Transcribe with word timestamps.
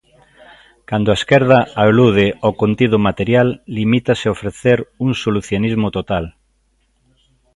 Cando 0.89 1.07
a 1.11 1.17
esquerda 1.21 1.59
alude 1.85 2.27
ao 2.43 2.51
contido 2.61 2.97
material, 3.07 3.47
limítase 3.77 4.23
a 4.27 4.33
ofrecer 4.37 4.79
un 5.05 5.11
solucionismo 5.23 5.87
total. 5.97 6.25